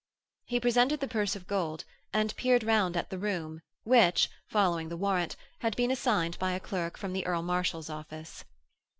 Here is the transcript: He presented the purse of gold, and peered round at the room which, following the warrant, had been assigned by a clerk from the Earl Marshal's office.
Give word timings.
He 0.45 0.59
presented 0.59 0.99
the 0.99 1.07
purse 1.07 1.35
of 1.35 1.45
gold, 1.45 1.83
and 2.11 2.35
peered 2.35 2.63
round 2.63 2.97
at 2.97 3.11
the 3.11 3.19
room 3.19 3.61
which, 3.83 4.31
following 4.47 4.89
the 4.89 4.97
warrant, 4.97 5.35
had 5.59 5.75
been 5.75 5.91
assigned 5.91 6.39
by 6.39 6.53
a 6.53 6.59
clerk 6.59 6.97
from 6.97 7.13
the 7.13 7.23
Earl 7.23 7.43
Marshal's 7.43 7.87
office. 7.87 8.43